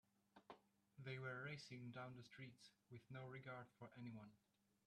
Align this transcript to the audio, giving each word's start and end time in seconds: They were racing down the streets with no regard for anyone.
They 0.97 1.19
were 1.19 1.43
racing 1.45 1.91
down 1.91 2.15
the 2.17 2.23
streets 2.23 2.71
with 2.89 3.01
no 3.11 3.27
regard 3.27 3.67
for 3.77 3.91
anyone. 3.99 4.31